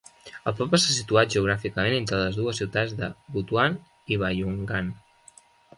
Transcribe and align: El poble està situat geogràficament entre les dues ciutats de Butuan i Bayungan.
El 0.51 0.53
poble 0.59 0.77
està 0.81 0.95
situat 0.95 1.35
geogràficament 1.35 1.97
entre 1.99 2.23
les 2.23 2.41
dues 2.41 2.63
ciutats 2.63 2.99
de 3.03 3.13
Butuan 3.37 3.79
i 4.15 4.23
Bayungan. 4.25 4.93